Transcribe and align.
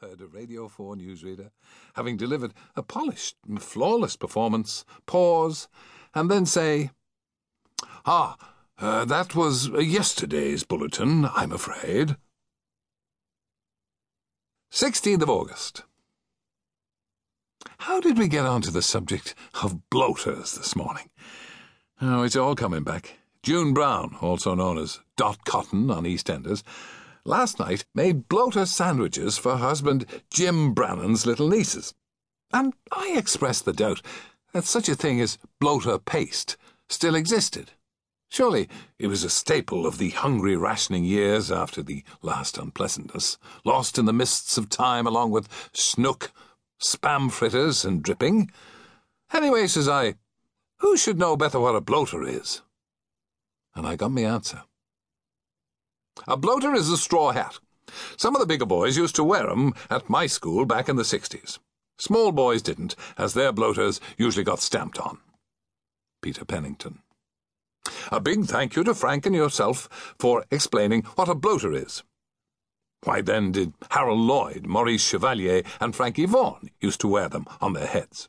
heard 0.00 0.20
a 0.22 0.26
Radio 0.26 0.66
4 0.66 0.96
newsreader, 0.96 1.50
having 1.94 2.16
delivered 2.16 2.54
a 2.74 2.82
polished, 2.82 3.36
and 3.46 3.62
flawless 3.62 4.16
performance, 4.16 4.82
pause, 5.04 5.68
and 6.14 6.30
then 6.30 6.46
say, 6.46 6.90
Ah, 8.06 8.36
uh, 8.78 9.04
that 9.04 9.34
was 9.34 9.68
yesterday's 9.68 10.64
bulletin, 10.64 11.26
I'm 11.26 11.52
afraid. 11.52 12.16
16th 14.72 15.20
of 15.20 15.28
August. 15.28 15.82
How 17.80 18.00
did 18.00 18.16
we 18.16 18.26
get 18.26 18.46
on 18.46 18.62
to 18.62 18.70
the 18.70 18.80
subject 18.80 19.34
of 19.62 19.90
bloaters 19.90 20.54
this 20.54 20.74
morning? 20.74 21.10
Oh, 22.00 22.22
it's 22.22 22.36
all 22.36 22.54
coming 22.54 22.84
back. 22.84 23.18
June 23.42 23.74
Brown, 23.74 24.16
also 24.22 24.54
known 24.54 24.78
as 24.78 25.00
Dot 25.18 25.44
Cotton 25.44 25.90
on 25.90 26.04
EastEnders, 26.04 26.62
last 27.24 27.58
night 27.58 27.84
made 27.94 28.28
bloater 28.28 28.66
sandwiches 28.66 29.38
for 29.38 29.56
husband 29.56 30.06
Jim 30.32 30.74
Brannan's 30.74 31.26
little 31.26 31.48
nieces. 31.48 31.94
And 32.52 32.74
I 32.90 33.14
expressed 33.16 33.64
the 33.64 33.72
doubt 33.72 34.02
that 34.52 34.64
such 34.64 34.88
a 34.88 34.94
thing 34.94 35.20
as 35.20 35.38
bloater 35.60 35.98
paste 35.98 36.56
still 36.88 37.14
existed. 37.14 37.72
Surely 38.28 38.68
it 38.98 39.08
was 39.08 39.24
a 39.24 39.30
staple 39.30 39.86
of 39.86 39.98
the 39.98 40.10
hungry 40.10 40.56
rationing 40.56 41.04
years 41.04 41.50
after 41.50 41.82
the 41.82 42.04
last 42.22 42.58
unpleasantness, 42.58 43.38
lost 43.64 43.98
in 43.98 44.04
the 44.04 44.12
mists 44.12 44.56
of 44.56 44.68
time 44.68 45.06
along 45.06 45.32
with 45.32 45.48
snoek, 45.72 46.30
spam 46.80 47.30
fritters, 47.30 47.84
and 47.84 48.02
dripping. 48.02 48.50
Anyway, 49.32 49.66
says 49.66 49.88
I, 49.88 50.14
who 50.78 50.96
should 50.96 51.18
know 51.18 51.36
better 51.36 51.58
what 51.58 51.74
a 51.74 51.80
bloater 51.80 52.22
is? 52.22 52.62
And 53.74 53.86
I 53.86 53.96
got 53.96 54.12
me 54.12 54.24
answer. 54.24 54.62
A 56.28 56.36
bloater 56.36 56.74
is 56.74 56.88
a 56.88 56.96
straw 56.96 57.32
hat. 57.32 57.58
Some 58.16 58.36
of 58.36 58.40
the 58.40 58.46
bigger 58.46 58.66
boys 58.66 58.96
used 58.96 59.16
to 59.16 59.24
wear 59.24 59.48
'em 59.50 59.74
at 59.88 60.10
my 60.10 60.26
school 60.26 60.64
back 60.64 60.88
in 60.88 60.96
the 60.96 61.04
60s. 61.04 61.58
Small 61.98 62.32
boys 62.32 62.62
didn't, 62.62 62.96
as 63.18 63.34
their 63.34 63.52
bloaters 63.52 64.00
usually 64.16 64.44
got 64.44 64.60
stamped 64.60 64.98
on. 64.98 65.18
Peter 66.22 66.44
Pennington. 66.44 67.02
A 68.12 68.20
big 68.20 68.44
thank 68.44 68.76
you 68.76 68.84
to 68.84 68.94
Frank 68.94 69.26
and 69.26 69.34
yourself 69.34 69.88
for 70.18 70.44
explaining 70.50 71.02
what 71.16 71.28
a 71.28 71.34
bloater 71.34 71.72
is. 71.72 72.02
Why 73.02 73.22
then 73.22 73.52
did 73.52 73.72
Harold 73.90 74.20
Lloyd, 74.20 74.66
Maurice 74.66 75.02
Chevalier, 75.02 75.62
and 75.80 75.96
Frankie 75.96 76.26
Vaughan 76.26 76.70
used 76.80 77.00
to 77.00 77.08
wear 77.08 77.28
them 77.28 77.46
on 77.60 77.72
their 77.72 77.86
heads? 77.86 78.28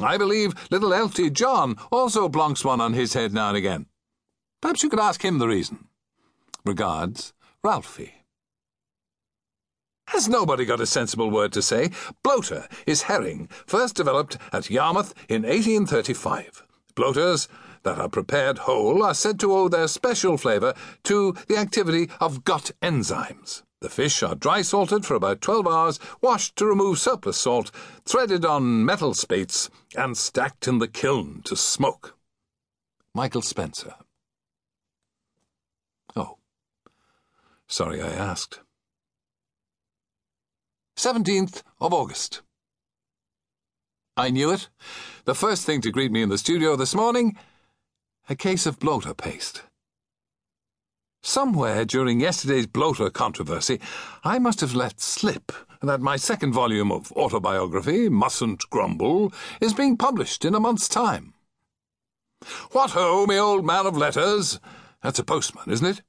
I 0.00 0.16
believe 0.16 0.54
little 0.70 0.90
Elty 0.90 1.30
John 1.32 1.76
also 1.90 2.28
blonks 2.28 2.64
one 2.64 2.80
on 2.80 2.92
his 2.92 3.14
head 3.14 3.32
now 3.32 3.48
and 3.48 3.56
again. 3.56 3.86
Perhaps 4.60 4.82
you 4.82 4.90
could 4.90 5.00
ask 5.00 5.24
him 5.24 5.38
the 5.38 5.48
reason. 5.48 5.88
Regards, 6.66 7.32
Ralphie. 7.62 8.24
Has 10.08 10.28
nobody 10.28 10.64
got 10.64 10.80
a 10.80 10.86
sensible 10.86 11.30
word 11.30 11.52
to 11.52 11.62
say? 11.62 11.90
Bloater 12.24 12.66
is 12.86 13.02
herring, 13.02 13.48
first 13.66 13.94
developed 13.94 14.36
at 14.52 14.68
Yarmouth 14.68 15.14
in 15.28 15.42
1835. 15.42 16.64
Bloaters 16.96 17.46
that 17.84 18.00
are 18.00 18.08
prepared 18.08 18.58
whole 18.58 19.04
are 19.04 19.14
said 19.14 19.38
to 19.38 19.52
owe 19.52 19.68
their 19.68 19.86
special 19.86 20.36
flavour 20.36 20.74
to 21.04 21.36
the 21.46 21.56
activity 21.56 22.10
of 22.20 22.42
gut 22.42 22.72
enzymes. 22.82 23.62
The 23.80 23.88
fish 23.88 24.22
are 24.24 24.34
dry 24.34 24.62
salted 24.62 25.06
for 25.06 25.14
about 25.14 25.40
12 25.40 25.68
hours, 25.68 26.00
washed 26.20 26.56
to 26.56 26.66
remove 26.66 26.98
surplus 26.98 27.36
salt, 27.36 27.70
threaded 28.04 28.44
on 28.44 28.84
metal 28.84 29.14
spates, 29.14 29.70
and 29.96 30.16
stacked 30.16 30.66
in 30.66 30.78
the 30.78 30.88
kiln 30.88 31.42
to 31.44 31.54
smoke. 31.54 32.16
Michael 33.14 33.42
Spencer. 33.42 33.94
Oh. 36.16 36.38
Sorry 37.68 38.00
I 38.00 38.08
asked. 38.08 38.60
17th 40.98 41.62
of 41.80 41.92
August. 41.92 42.42
I 44.16 44.30
knew 44.30 44.50
it. 44.50 44.68
The 45.24 45.34
first 45.34 45.66
thing 45.66 45.80
to 45.82 45.90
greet 45.90 46.10
me 46.10 46.22
in 46.22 46.30
the 46.30 46.38
studio 46.38 46.76
this 46.76 46.94
morning 46.94 47.36
a 48.28 48.34
case 48.34 48.66
of 48.66 48.80
bloater 48.80 49.14
paste. 49.14 49.62
Somewhere 51.22 51.84
during 51.84 52.20
yesterday's 52.20 52.66
bloater 52.66 53.10
controversy, 53.10 53.80
I 54.24 54.38
must 54.38 54.60
have 54.60 54.74
let 54.74 55.00
slip 55.00 55.52
that 55.82 56.00
my 56.00 56.16
second 56.16 56.52
volume 56.52 56.90
of 56.90 57.12
autobiography, 57.12 58.08
Mustn't 58.08 58.68
Grumble, 58.70 59.32
is 59.60 59.74
being 59.74 59.96
published 59.96 60.44
in 60.44 60.54
a 60.54 60.60
month's 60.60 60.88
time. 60.88 61.34
What 62.72 62.90
ho, 62.90 63.26
me 63.26 63.38
old 63.38 63.64
man 63.64 63.86
of 63.86 63.96
letters! 63.96 64.60
That's 65.02 65.18
a 65.18 65.24
postman, 65.24 65.72
isn't 65.72 65.86
it? 65.86 66.02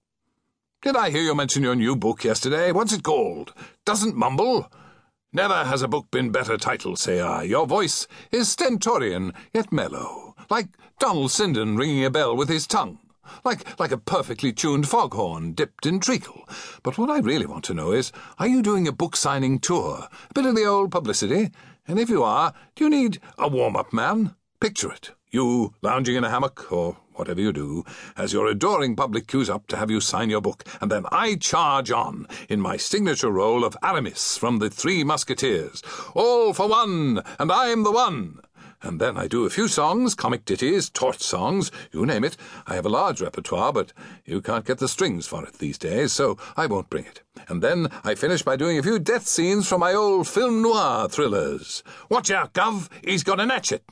Did 0.83 0.95
I 0.95 1.09
hear 1.09 1.23
you 1.23 1.33
mention 1.33 1.63
your 1.63 1.73
new 1.73 1.95
book 1.95 2.23
yesterday? 2.23 2.71
What's 2.71 2.93
it 2.93 3.01
called? 3.01 3.51
Doesn't 3.83 4.15
mumble? 4.15 4.71
Never 5.33 5.65
has 5.65 5.81
a 5.81 5.87
book 5.87 6.11
been 6.11 6.29
better 6.29 6.55
titled, 6.55 6.99
say 6.99 7.19
I. 7.19 7.43
Your 7.43 7.65
voice 7.65 8.07
is 8.31 8.49
stentorian, 8.49 9.33
yet 9.55 9.71
mellow, 9.71 10.35
like 10.51 10.67
Donald 10.99 11.31
Sinden 11.31 11.79
ringing 11.79 12.05
a 12.05 12.11
bell 12.11 12.37
with 12.37 12.47
his 12.47 12.67
tongue, 12.67 12.99
like 13.43 13.79
like 13.79 13.91
a 13.91 13.97
perfectly 13.97 14.53
tuned 14.53 14.87
foghorn 14.87 15.53
dipped 15.53 15.87
in 15.87 15.99
treacle. 15.99 16.47
But 16.83 16.99
what 16.99 17.09
I 17.09 17.19
really 17.19 17.47
want 17.47 17.63
to 17.65 17.73
know 17.73 17.91
is, 17.91 18.11
are 18.37 18.47
you 18.47 18.61
doing 18.61 18.87
a 18.87 18.91
book 18.91 19.15
signing 19.15 19.57
tour? 19.57 20.07
A 20.29 20.33
bit 20.35 20.45
of 20.45 20.55
the 20.55 20.65
old 20.65 20.91
publicity? 20.91 21.49
And 21.87 21.97
if 21.97 22.07
you 22.07 22.21
are, 22.21 22.53
do 22.75 22.83
you 22.83 22.89
need 22.91 23.19
a 23.39 23.47
warm-up 23.47 23.93
man? 23.93 24.35
Picture 24.59 24.91
it. 24.91 25.09
You 25.31 25.73
lounging 25.81 26.15
in 26.15 26.23
a 26.23 26.29
hammock, 26.29 26.71
or 26.71 26.97
whatever 27.17 27.41
you 27.41 27.51
do, 27.51 27.83
as 28.15 28.33
your 28.33 28.47
adoring 28.47 28.95
public 28.95 29.27
queues 29.27 29.49
up 29.49 29.67
to 29.67 29.77
have 29.77 29.91
you 29.91 29.99
sign 29.99 30.29
your 30.29 30.41
book, 30.41 30.63
and 30.81 30.91
then 30.91 31.05
I 31.11 31.35
charge 31.35 31.91
on 31.91 32.27
in 32.49 32.61
my 32.61 32.77
signature 32.77 33.31
role 33.31 33.63
of 33.63 33.77
Aramis 33.83 34.37
from 34.37 34.59
the 34.59 34.69
Three 34.69 35.03
Musketeers. 35.03 35.81
All 36.13 36.53
for 36.53 36.67
one, 36.67 37.21
and 37.39 37.51
I'm 37.51 37.83
the 37.83 37.91
one. 37.91 38.39
And 38.83 39.01
then 39.01 39.17
I 39.17 39.27
do 39.27 39.43
a 39.43 39.49
few 39.49 39.67
songs, 39.67 40.13
comic 40.13 40.45
ditties, 40.45 40.89
torch 40.91 41.21
songs, 41.21 41.71
you 41.91 42.05
name 42.05 42.23
it. 42.23 42.37
I 42.67 42.75
have 42.75 42.85
a 42.85 42.89
large 42.89 43.21
repertoire, 43.21 43.73
but 43.73 43.91
you 44.23 44.39
can't 44.39 44.65
get 44.65 44.77
the 44.77 44.87
strings 44.87 45.25
for 45.25 45.43
it 45.43 45.55
these 45.55 45.79
days, 45.79 46.13
so 46.13 46.37
I 46.55 46.67
won't 46.67 46.89
bring 46.89 47.05
it. 47.05 47.23
And 47.47 47.63
then 47.63 47.87
I 48.03 48.13
finish 48.13 48.43
by 48.43 48.55
doing 48.55 48.77
a 48.77 48.83
few 48.83 48.99
death 48.99 49.25
scenes 49.25 49.67
from 49.67 49.79
my 49.79 49.93
old 49.93 50.27
film 50.27 50.61
noir 50.61 51.09
thrillers. 51.09 51.81
Watch 52.09 52.29
out, 52.29 52.53
Gov, 52.53 52.89
he's 53.03 53.23
got 53.23 53.39
an 53.39 53.49
hatchet. 53.49 53.83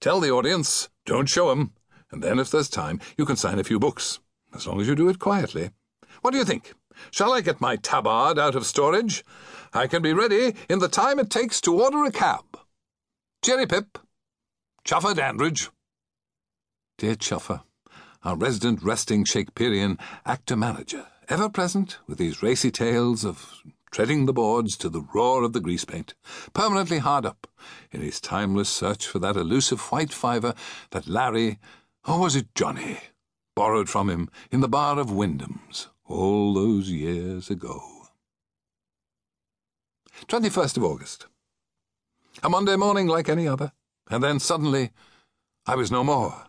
Tell 0.00 0.20
the 0.20 0.30
audience, 0.30 0.88
don't 1.04 1.28
show 1.28 1.50
'em, 1.50 1.72
and 2.12 2.22
then 2.22 2.38
if 2.38 2.50
there's 2.50 2.68
time, 2.68 3.00
you 3.16 3.24
can 3.24 3.36
sign 3.36 3.58
a 3.58 3.64
few 3.64 3.78
books, 3.78 4.20
as 4.54 4.66
long 4.66 4.80
as 4.80 4.86
you 4.86 4.94
do 4.94 5.08
it 5.08 5.18
quietly. 5.18 5.70
What 6.20 6.32
do 6.32 6.38
you 6.38 6.44
think? 6.44 6.74
Shall 7.10 7.32
I 7.32 7.40
get 7.40 7.60
my 7.60 7.76
tabard 7.76 8.38
out 8.38 8.54
of 8.54 8.66
storage? 8.66 9.24
I 9.72 9.86
can 9.86 10.02
be 10.02 10.12
ready 10.12 10.54
in 10.68 10.78
the 10.78 10.88
time 10.88 11.18
it 11.18 11.30
takes 11.30 11.60
to 11.62 11.82
order 11.82 12.04
a 12.04 12.12
cab. 12.12 12.44
Cherry 13.42 13.66
Pip, 13.66 13.98
Chuffer 14.84 15.14
Dandridge. 15.14 15.70
Dear 16.98 17.16
Chuffer, 17.16 17.62
our 18.22 18.36
resident 18.36 18.82
resting 18.82 19.24
Shakespearean 19.24 19.98
actor 20.26 20.54
manager, 20.54 21.06
ever 21.28 21.48
present 21.48 21.98
with 22.06 22.18
his 22.18 22.42
racy 22.42 22.70
tales 22.70 23.24
of 23.24 23.62
treading 23.90 24.26
the 24.26 24.32
boards 24.32 24.76
to 24.76 24.88
the 24.88 25.02
roar 25.14 25.44
of 25.44 25.52
the 25.52 25.60
grease 25.60 25.84
paint, 25.84 26.14
permanently 26.52 26.98
hard 26.98 27.26
up 27.26 27.46
in 27.90 28.00
his 28.00 28.20
timeless 28.20 28.68
search 28.68 29.06
for 29.06 29.18
that 29.18 29.36
elusive 29.36 29.80
white 29.90 30.12
fiver 30.12 30.54
that 30.90 31.08
Larry, 31.08 31.58
or 32.06 32.18
was 32.18 32.36
it 32.36 32.54
Johnny, 32.54 32.98
borrowed 33.54 33.88
from 33.88 34.10
him 34.10 34.28
in 34.50 34.60
the 34.60 34.68
bar 34.68 34.98
of 34.98 35.10
Wyndham's 35.10 35.88
all 36.04 36.54
those 36.54 36.90
years 36.90 37.50
ago. 37.50 37.80
21st 40.26 40.76
of 40.76 40.84
August. 40.84 41.26
A 42.42 42.48
Monday 42.48 42.76
morning 42.76 43.06
like 43.06 43.28
any 43.28 43.46
other, 43.46 43.72
and 44.10 44.22
then 44.22 44.38
suddenly 44.38 44.90
I 45.66 45.76
was 45.76 45.90
no 45.90 46.02
more. 46.02 46.46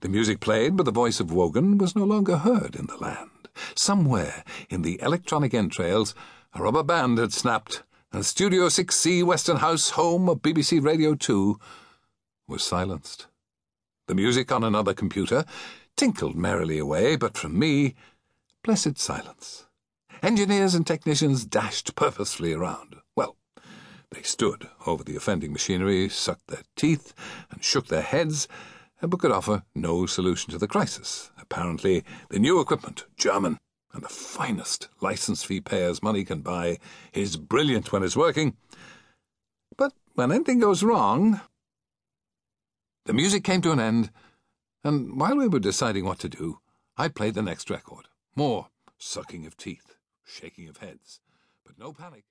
The 0.00 0.08
music 0.08 0.40
played, 0.40 0.76
but 0.76 0.84
the 0.84 0.92
voice 0.92 1.20
of 1.20 1.32
Wogan 1.32 1.78
was 1.78 1.96
no 1.96 2.04
longer 2.04 2.38
heard 2.38 2.76
in 2.76 2.86
the 2.86 2.96
land. 2.96 3.30
Somewhere 3.74 4.44
in 4.68 4.82
the 4.82 5.00
electronic 5.00 5.54
entrails, 5.54 6.14
a 6.52 6.62
rubber 6.62 6.82
band 6.82 7.18
had 7.18 7.32
snapped, 7.32 7.82
and 8.12 8.24
Studio 8.24 8.66
6C 8.66 9.24
Western 9.24 9.58
House, 9.58 9.90
home 9.90 10.28
of 10.28 10.42
BBC 10.42 10.82
Radio 10.82 11.14
2, 11.14 11.58
was 12.46 12.64
silenced. 12.64 13.26
The 14.06 14.14
music 14.14 14.52
on 14.52 14.62
another 14.62 14.94
computer 14.94 15.44
tinkled 15.96 16.36
merrily 16.36 16.78
away, 16.78 17.16
but 17.16 17.36
from 17.36 17.58
me, 17.58 17.96
blessed 18.62 18.98
silence. 18.98 19.66
Engineers 20.22 20.76
and 20.76 20.86
technicians 20.86 21.44
dashed 21.44 21.96
purposefully 21.96 22.52
around. 22.52 22.96
Well, 23.16 23.36
they 24.12 24.22
stood 24.22 24.68
over 24.86 25.02
the 25.02 25.16
offending 25.16 25.52
machinery, 25.52 26.08
sucked 26.08 26.46
their 26.46 26.62
teeth, 26.76 27.14
and 27.50 27.64
shook 27.64 27.88
their 27.88 28.02
heads, 28.02 28.46
but 29.00 29.18
could 29.18 29.32
offer 29.32 29.64
no 29.74 30.06
solution 30.06 30.52
to 30.52 30.58
the 30.58 30.68
crisis. 30.68 31.32
Apparently, 31.40 32.04
the 32.30 32.38
new 32.38 32.60
equipment, 32.60 33.06
German, 33.16 33.58
and 33.92 34.04
the 34.04 34.08
finest 34.08 34.88
license 35.00 35.42
fee 35.42 35.60
payers 35.60 36.02
money 36.02 36.24
can 36.24 36.42
buy, 36.42 36.78
is 37.12 37.36
brilliant 37.36 37.90
when 37.90 38.04
it's 38.04 38.16
working. 38.16 38.56
But 39.76 39.92
when 40.14 40.30
anything 40.30 40.60
goes 40.60 40.84
wrong. 40.84 41.40
The 43.06 43.12
music 43.12 43.44
came 43.44 43.60
to 43.62 43.70
an 43.70 43.78
end, 43.78 44.10
and 44.82 45.16
while 45.16 45.36
we 45.36 45.46
were 45.46 45.60
deciding 45.60 46.04
what 46.04 46.18
to 46.18 46.28
do, 46.28 46.58
I 46.96 47.06
played 47.06 47.34
the 47.34 47.42
next 47.42 47.70
record. 47.70 48.08
More 48.34 48.66
sucking 48.98 49.46
of 49.46 49.56
teeth, 49.56 49.94
shaking 50.24 50.68
of 50.68 50.78
heads, 50.78 51.20
but 51.64 51.78
no 51.78 51.92
panic. 51.92 52.24